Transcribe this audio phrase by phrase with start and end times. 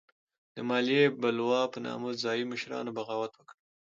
[0.55, 3.55] د مالیې بلوا په نامه ځايي مشرانو بغاوت وکړ.